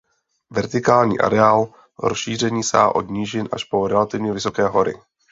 [0.49, 4.95] Vertikální areál rozšíření sahá od nížin až po relativně vysoké hory.